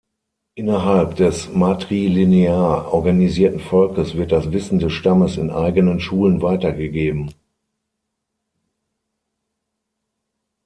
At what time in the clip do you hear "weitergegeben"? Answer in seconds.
6.41-7.35